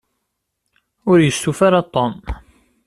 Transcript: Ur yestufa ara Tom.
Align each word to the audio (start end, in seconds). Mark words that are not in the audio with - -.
Ur 1.11 1.17
yestufa 1.21 1.63
ara 1.67 1.81
Tom. 1.93 2.13